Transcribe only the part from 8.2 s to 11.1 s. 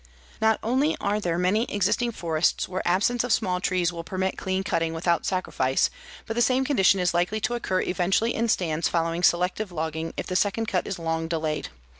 in stands following selective logging if the second cut is